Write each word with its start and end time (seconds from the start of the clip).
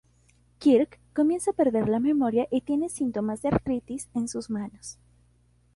Kirk 0.57 0.99
comienza 1.13 1.51
a 1.51 1.53
perder 1.53 1.87
la 1.87 1.99
memoria 1.99 2.47
y 2.49 2.61
tiene 2.61 2.89
síntomas 2.89 3.43
de 3.43 3.49
artritis 3.49 4.09
en 4.15 4.27
sus 4.27 4.49
manos. 4.49 4.97